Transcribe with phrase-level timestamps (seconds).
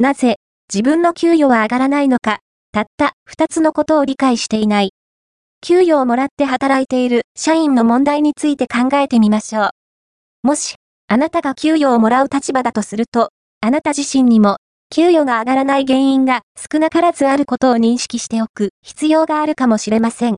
[0.00, 0.36] なぜ、
[0.72, 2.38] 自分の給与は上がらないのか、
[2.70, 4.92] たった二つのことを理解していない。
[5.60, 9.70] 給与をもらって働いている社員の問題について考えてみましょう。
[10.44, 10.76] もし、
[11.08, 13.30] あなたが給与をもらう立場だとすると、
[13.60, 14.58] あなた自身にも、
[14.94, 16.42] 給与が上がらない原因が
[16.72, 20.36] 少なからずあることを認識しておく必要があるかもしれません。